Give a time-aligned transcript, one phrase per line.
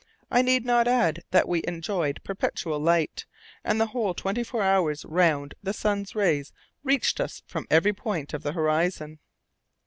[0.31, 3.27] I need not add that we enjoyed perpetual light,
[3.63, 6.51] and the whole twenty four hours round the sun's rays
[6.83, 9.19] reached us from every point of the horizon.